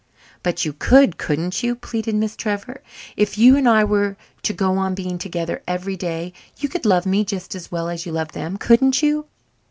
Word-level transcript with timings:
"But 0.41 0.65
you 0.65 0.73
could, 0.73 1.19
couldn't 1.19 1.61
you?" 1.61 1.75
pleaded 1.75 2.15
Miss 2.15 2.35
Trevor. 2.35 2.81
"If 3.15 3.37
you 3.37 3.55
and 3.55 3.69
I 3.69 3.83
were 3.83 4.17
to 4.41 4.51
go 4.51 4.77
on 4.79 4.95
being 4.95 5.19
together 5.19 5.61
every 5.67 5.95
day, 5.95 6.33
you 6.57 6.69
could 6.69 6.87
love 6.87 7.05
me 7.05 7.23
just 7.23 7.53
as 7.53 7.71
well 7.71 7.87
as 7.87 8.07
you 8.07 8.11
love 8.11 8.31
them, 8.31 8.57
couldn't 8.57 9.03
you?" 9.03 9.27